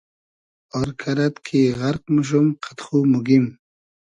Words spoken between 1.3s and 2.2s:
کی غئرق